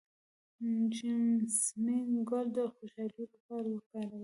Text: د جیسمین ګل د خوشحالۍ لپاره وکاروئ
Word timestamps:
د 0.59 0.63
جیسمین 0.95 2.07
ګل 2.29 2.47
د 2.55 2.57
خوشحالۍ 2.75 3.23
لپاره 3.33 3.67
وکاروئ 3.71 4.19